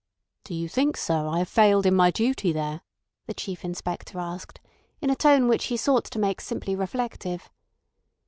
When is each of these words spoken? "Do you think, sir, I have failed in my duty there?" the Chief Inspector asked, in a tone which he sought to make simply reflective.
"Do 0.45 0.55
you 0.55 0.67
think, 0.67 0.97
sir, 0.97 1.27
I 1.27 1.37
have 1.37 1.47
failed 1.47 1.85
in 1.85 1.93
my 1.95 2.09
duty 2.09 2.51
there?" 2.51 2.81
the 3.27 3.35
Chief 3.35 3.63
Inspector 3.63 4.17
asked, 4.17 4.59
in 4.99 5.11
a 5.11 5.15
tone 5.15 5.47
which 5.47 5.65
he 5.65 5.77
sought 5.77 6.05
to 6.05 6.17
make 6.17 6.41
simply 6.41 6.75
reflective. 6.75 7.51